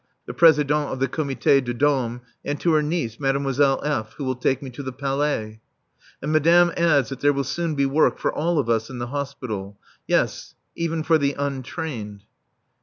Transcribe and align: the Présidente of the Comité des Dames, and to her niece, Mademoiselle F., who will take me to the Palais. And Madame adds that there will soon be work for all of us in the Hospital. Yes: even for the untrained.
the 0.25 0.33
Présidente 0.33 0.91
of 0.91 0.99
the 0.99 1.07
Comité 1.07 1.63
des 1.63 1.75
Dames, 1.75 2.21
and 2.43 2.59
to 2.59 2.73
her 2.73 2.81
niece, 2.81 3.19
Mademoiselle 3.19 3.79
F., 3.83 4.13
who 4.13 4.23
will 4.25 4.33
take 4.35 4.63
me 4.63 4.71
to 4.71 4.81
the 4.81 4.91
Palais. 4.91 5.61
And 6.23 6.31
Madame 6.31 6.71
adds 6.75 7.09
that 7.09 7.19
there 7.19 7.33
will 7.33 7.43
soon 7.43 7.75
be 7.75 7.85
work 7.85 8.17
for 8.17 8.33
all 8.33 8.57
of 8.57 8.67
us 8.67 8.89
in 8.89 8.97
the 8.97 9.05
Hospital. 9.13 9.77
Yes: 10.07 10.55
even 10.75 11.03
for 11.03 11.19
the 11.19 11.33
untrained. 11.35 12.23